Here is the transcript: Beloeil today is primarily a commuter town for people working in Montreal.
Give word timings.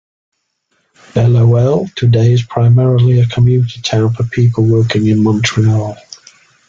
Beloeil 1.13 1.87
today 1.95 2.33
is 2.33 2.41
primarily 2.41 3.19
a 3.21 3.27
commuter 3.27 3.79
town 3.83 4.11
for 4.11 4.23
people 4.23 4.63
working 4.65 5.05
in 5.05 5.21
Montreal. 5.21 5.95